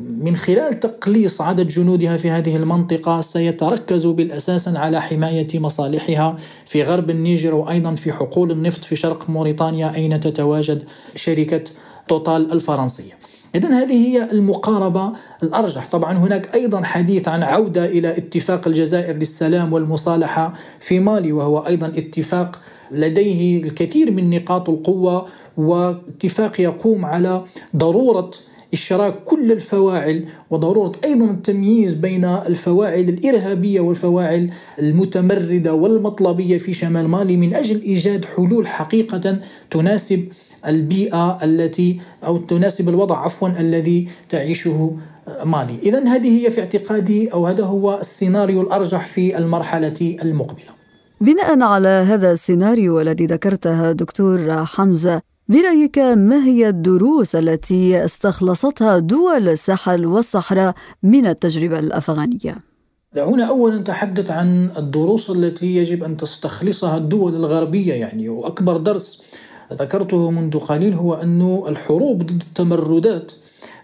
من 0.00 0.36
خلال 0.36 0.80
تقليص 0.80 1.40
عدد 1.40 1.68
جنودها 1.68 2.16
في 2.16 2.30
هذه 2.30 2.56
المنطقة 2.56 3.20
سيتركز 3.20 4.06
بالأساس 4.06 4.68
على 4.68 5.02
حماية 5.02 5.58
مصالحها 5.58 6.36
في 6.66 6.82
غرب 6.82 7.10
النيجر 7.10 7.54
وأيضا 7.54 7.94
في 7.94 8.12
حقول 8.12 8.50
النفط 8.50 8.84
في 8.84 8.96
شرق 8.96 9.30
موريتانيا 9.30 9.94
أين 9.94 10.20
تتواجد 10.20 10.82
شركة 11.14 11.64
توتال 12.08 12.52
الفرنسية. 12.52 13.12
إذا 13.54 13.68
هذه 13.68 14.08
هي 14.08 14.30
المقاربة 14.30 15.12
الأرجح. 15.42 15.86
طبعا 15.86 16.12
هناك 16.12 16.54
أيضا 16.54 16.82
حديث 16.82 17.28
عن 17.28 17.42
عودة 17.42 17.84
إلى 17.84 18.18
اتفاق 18.18 18.68
الجزائر 18.68 19.16
للسلام 19.16 19.72
والمصالحة 19.72 20.52
في 20.80 21.00
مالي 21.00 21.32
وهو 21.32 21.58
أيضا 21.58 21.86
اتفاق 21.86 22.60
لديه 22.90 23.62
الكثير 23.62 24.10
من 24.10 24.30
نقاط 24.30 24.68
القوة 24.68 25.26
واتفاق 25.56 26.60
يقوم 26.60 27.04
على 27.04 27.44
ضرورة 27.76 28.30
إشراك 28.76 29.24
كل 29.24 29.52
الفواعل 29.52 30.24
وضرورة 30.50 30.92
أيضا 31.04 31.30
التمييز 31.30 31.94
بين 31.94 32.24
الفواعل 32.24 33.06
الإرهابية 33.14 33.80
والفواعل 33.80 34.50
المتمردة 34.78 35.74
والمطلبية 35.74 36.58
في 36.58 36.72
شمال 36.74 37.08
مالي 37.08 37.36
من 37.36 37.54
أجل 37.54 37.80
إيجاد 37.80 38.24
حلول 38.24 38.66
حقيقة 38.66 39.38
تناسب 39.70 40.28
البيئة 40.66 41.38
التي 41.44 41.98
أو 42.26 42.36
تناسب 42.36 42.88
الوضع 42.88 43.16
عفوا 43.18 43.48
الذي 43.48 44.08
تعيشه 44.28 44.96
مالي، 45.44 45.78
اذا 45.82 46.00
هذه 46.04 46.30
هي 46.38 46.50
في 46.50 46.60
اعتقادي 46.60 47.32
أو 47.32 47.46
هذا 47.46 47.64
هو 47.64 47.98
السيناريو 48.00 48.60
الأرجح 48.62 49.04
في 49.06 49.38
المرحلة 49.38 50.16
المقبلة. 50.22 50.76
بناء 51.20 51.62
على 51.62 51.88
هذا 51.88 52.32
السيناريو 52.32 53.00
الذي 53.00 53.26
ذكرته 53.26 53.92
دكتور 53.92 54.64
حمزة 54.64 55.22
برأيك 55.48 55.98
ما 55.98 56.44
هي 56.44 56.68
الدروس 56.68 57.34
التي 57.34 58.04
استخلصتها 58.04 58.98
دول 58.98 59.48
الساحل 59.48 60.06
والصحراء 60.06 60.74
من 61.02 61.26
التجربة 61.26 61.78
الأفغانية؟ 61.78 62.56
دعونا 63.14 63.44
أولا 63.44 63.78
نتحدث 63.78 64.30
عن 64.30 64.70
الدروس 64.76 65.30
التي 65.30 65.76
يجب 65.76 66.04
أن 66.04 66.16
تستخلصها 66.16 66.96
الدول 66.96 67.34
الغربية 67.34 67.94
يعني 67.94 68.28
وأكبر 68.28 68.76
درس 68.76 69.22
ذكرته 69.72 70.30
منذ 70.30 70.58
قليل 70.58 70.94
هو 70.94 71.14
أن 71.14 71.62
الحروب 71.68 72.22
ضد 72.22 72.42
التمردات 72.48 73.32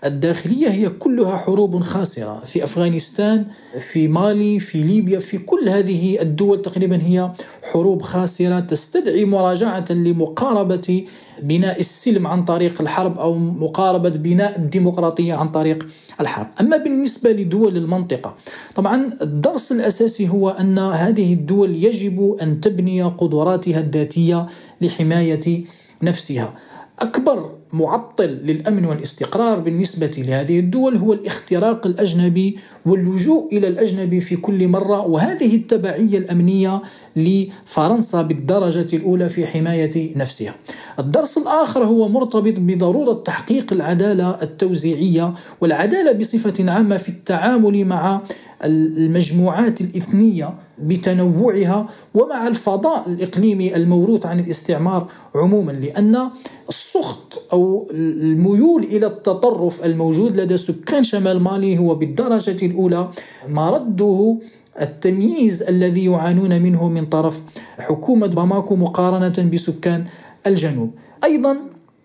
الداخلية 0.05 0.69
هي 0.69 0.89
كلها 0.89 1.37
حروب 1.37 1.83
خاسرة 1.83 2.43
في 2.45 2.65
أفغانستان 2.65 3.47
في 3.79 4.09
مالي 4.09 4.61
في 4.61 4.83
ليبيا 4.83 5.19
في 5.19 5.39
كل 5.39 5.69
هذه 5.69 6.21
الدول 6.21 6.63
تقريبا 6.63 6.97
هي 7.03 7.33
حروب 7.73 8.03
خاسرة 8.03 8.61
تستدعي 8.61 9.25
مراجعة 9.25 9.85
لمقاربة 9.91 11.05
بناء 11.43 11.81
السلم 11.81 12.27
عن 12.27 12.45
طريق 12.45 12.81
الحرب 12.81 13.19
أو 13.19 13.35
مقاربة 13.39 14.09
بناء 14.09 14.59
الديمقراطية 14.59 15.35
عن 15.35 15.49
طريق 15.49 15.87
الحرب. 16.21 16.47
أما 16.61 16.77
بالنسبة 16.77 17.33
لدول 17.33 17.77
المنطقة 17.77 18.37
طبعا 18.75 19.11
الدرس 19.23 19.73
الأساسي 19.73 20.29
هو 20.29 20.51
أن 20.51 20.79
هذه 20.79 21.33
الدول 21.33 21.85
يجب 21.85 22.37
أن 22.43 22.61
تبني 22.61 23.03
قدراتها 23.03 23.81
الذاتية 23.81 24.47
لحماية 24.81 25.65
نفسها. 26.03 26.55
أكبر 26.99 27.62
معطل 27.73 28.25
للأمن 28.25 28.85
والاستقرار 28.85 29.59
بالنسبة 29.59 30.11
لهذه 30.19 30.59
الدول 30.59 30.97
هو 30.97 31.13
الاختراق 31.13 31.87
الأجنبي 31.87 32.59
واللجوء 32.87 33.57
إلى 33.57 33.69
الأجنبي 33.69 34.21
في 34.21 34.37
كل 34.37 34.69
مرة 34.69 35.07
وهذه 35.07 35.57
التبعية 35.57 36.19
الأمنية 36.19 36.83
لفرنسا 37.17 38.23
بالدرجة 38.23 38.97
الأولى 38.97 39.29
في 39.29 39.47
حماية 39.47 40.17
نفسها. 40.17 40.55
الدرس 40.99 41.39
الآخر 41.39 41.85
هو 41.85 42.09
مرتبط 42.09 42.55
بضرورة 42.59 43.13
تحقيق 43.13 43.73
العدالة 43.73 44.43
التوزيعية 44.43 45.35
والعدالة 45.61 46.13
بصفة 46.13 46.73
عامة 46.73 46.97
في 46.97 47.09
التعامل 47.09 47.85
مع 47.85 48.21
المجموعات 48.65 49.81
الإثنية 49.81 50.55
بتنوعها 50.79 51.89
ومع 52.15 52.49
الفضاء 52.49 53.09
الإقليمي 53.09 53.77
الموروث 53.77 54.27
عن 54.27 54.41
الاستعمار 54.41 55.07
عموما 55.35 55.73
لأن 55.73 56.29
السخط 56.69 57.43
أو 57.53 57.89
الميول 57.95 58.83
إلى 58.83 59.07
التطرف 59.07 59.85
الموجود 59.85 60.37
لدى 60.37 60.57
سكان 60.57 61.05
شمال 61.05 61.41
مالي 61.41 61.79
هو 61.79 61.95
بالدرجة 61.95 62.67
الأولى. 62.67 63.09
مرده 63.49 64.37
التمييز 64.81 65.63
الذي 65.63 66.05
يعانون 66.05 66.63
منه 66.63 66.89
من 66.89 67.07
طرف 67.07 67.43
حكومة 67.79 68.27
باماكو 68.27 68.77
مقارنة 68.77 69.51
بسكان 69.53 70.05
الجنوب. 70.47 70.91
أيضا 71.25 71.57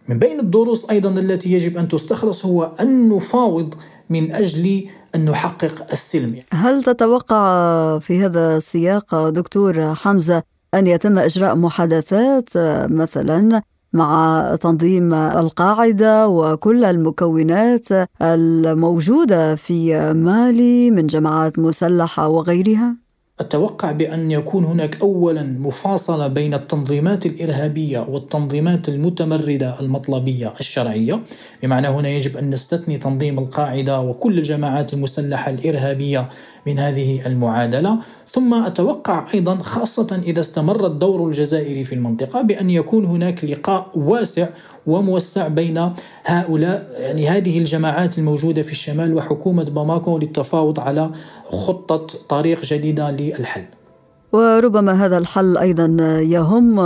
من 0.08 0.20
بين 0.20 0.40
الدروس 0.40 0.90
أيضا 0.90 1.10
التي 1.10 1.54
يجب 1.54 1.78
أن 1.78 1.88
تستخلص 1.88 2.46
هو 2.46 2.72
أن 2.82 3.10
نفاوض 3.10 3.74
من 4.10 4.32
أجل 4.32 4.88
أن 5.16 5.26
نحقق 5.26 5.86
السلم. 5.92 6.36
هل 6.52 6.84
تتوقع 6.84 8.00
في 8.00 8.26
هذا 8.26 8.58
السياق 8.58 9.30
دكتور 9.30 9.96
حمزة 9.96 10.44
أن 10.74 10.88
يتم 10.88 11.20
إجراء 11.20 11.56
محادثات 11.56 12.50
مثلا 12.92 13.62
مع 13.94 14.42
تنظيم 14.62 15.14
القاعدة 15.14 16.28
وكل 16.28 16.86
المكونات 16.86 17.88
الموجودة 18.22 19.56
في 19.56 20.14
مالي 20.14 20.92
من 20.92 21.08
جماعات 21.08 21.60
مسلحة 21.60 22.28
وغيرها؟ 22.28 23.07
أتوقع 23.40 23.92
بأن 23.92 24.32
يكون 24.32 24.66
هناك 24.66 25.02
أولا 25.02 25.44
مفاصلة 25.44 26.28
بين 26.28 26.54
التنظيمات 26.54 27.26
الإرهابية 27.26 28.00
والتنظيمات 28.00 28.90
المتمردة 28.90 29.80
المطلبية 29.80 30.54
الشرعية. 30.60 31.20
بمعنى 31.64 31.88
هنا 31.88 32.10
يجب 32.10 32.38
أن 32.38 32.50
نستثني 32.50 32.98
تنظيم 32.98 33.40
القاعدة 33.40 34.02
وكل 34.02 34.38
الجماعات 34.38 34.94
المسلحة 34.94 35.52
الإرهابية 35.52 36.30
من 36.68 36.80
هذه 36.80 37.28
المعادلة. 37.28 37.98
ثم 38.32 38.54
أتوقع 38.54 39.26
أيضا 39.34 39.56
خاصة 39.56 40.22
إذا 40.24 40.40
استمر 40.40 40.86
الدور 40.86 41.28
الجزائري 41.28 41.84
في 41.84 41.96
المنطقة 41.96 42.42
بأن 42.42 42.70
يكون 42.70 43.06
هناك 43.06 43.46
لقاء 43.46 43.92
واسع 43.96 44.48
وموسع 44.88 45.48
بين 45.48 45.94
هؤلاء 46.26 46.88
يعني 47.00 47.30
هذه 47.30 47.58
الجماعات 47.58 48.18
الموجودة 48.18 48.62
في 48.62 48.72
الشمال 48.72 49.14
وحكومة 49.14 49.64
باماكو 49.64 50.18
للتفاوض 50.18 50.80
على 50.80 51.12
خطة 51.50 52.08
طريق 52.30 52.66
جديدة 52.66 53.12
للحل. 53.12 53.66
وربما 54.34 55.06
هذا 55.06 55.18
الحل 55.18 55.58
أيضا 55.58 55.86
يهم 56.22 56.82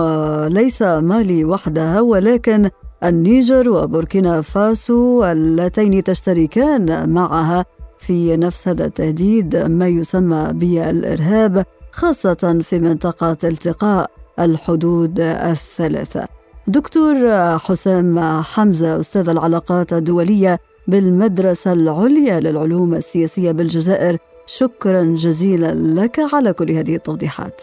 ليس 0.48 0.82
مالي 0.82 1.46
وحدها 1.46 2.02
ولكن 2.02 2.70
النيجر 3.04 3.70
وبوركينا 3.70 4.42
فاسو 4.42 5.26
اللتين 5.26 6.04
تشتركان 6.04 7.10
معها 7.10 7.66
في 8.02 8.38
نفس 8.38 8.68
هذا 8.68 8.86
التهديد 8.86 9.56
ما 9.56 9.88
يسمى 9.88 10.50
بالإرهاب 10.54 11.66
خاصة 11.92 12.60
في 12.64 12.80
منطقة 12.80 13.38
التقاء 13.44 14.12
الحدود 14.40 15.20
الثلاثة. 15.20 16.28
دكتور 16.68 17.16
حسام 17.60 18.42
حمزة 18.42 19.00
أستاذ 19.00 19.30
العلاقات 19.30 19.94
الدولية 19.94 20.60
بالمدرسة 20.88 21.74
العليا 21.74 22.40
للعلوم 22.40 22.94
السياسية 22.94 23.52
بالجزائر 23.52 24.18
شكرا 24.46 25.04
جزيلا 25.04 25.74
لك 25.74 26.20
على 26.34 26.54
كل 26.54 26.72
هذه 26.72 26.96
التوضيحات. 26.96 27.62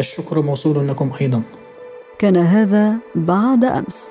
الشكر 0.00 0.42
موصول 0.42 0.88
لكم 0.88 1.10
أيضا. 1.20 1.42
كان 2.18 2.36
هذا 2.36 2.94
بعد 3.14 3.64
أمس. 3.64 4.08